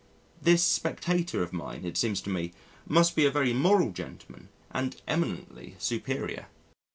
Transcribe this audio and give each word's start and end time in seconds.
This 0.41 0.63
spectator 0.63 1.43
of 1.43 1.53
mine, 1.53 1.85
it 1.85 1.95
seems 1.95 2.21
to 2.21 2.31
me, 2.31 2.53
must 2.87 3.15
be 3.15 3.23
a 3.27 3.29
very 3.29 3.53
moral 3.53 3.91
gentleman 3.91 4.49
and 4.71 4.99
eminently 5.07 5.75
superior. 5.77 6.47